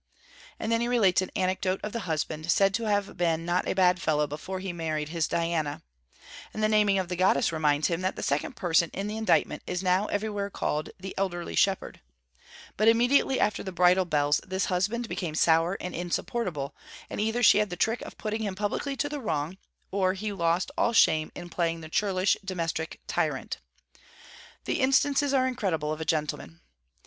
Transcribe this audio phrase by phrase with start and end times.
[0.59, 3.75] And then he relates an anecdote of the husband, said to have been not a
[3.75, 5.83] bad fellow before he married his Diana;
[6.51, 9.61] and the naming of the Goddess reminds him that the second person in the indictment
[9.67, 12.01] is now everywhere called 'The elderly shepherd';
[12.77, 16.73] but immediately after the bridal bells this husband became sour and insupportable,
[17.07, 19.55] and either she had the trick of putting him publicly in the wrong,
[19.91, 23.59] or he lost all shame in playing the churlish domestic tyrant.
[24.65, 26.59] The instances are incredible of a gentleman.